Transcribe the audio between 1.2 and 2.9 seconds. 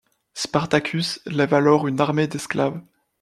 lève alors une armée d’esclaves.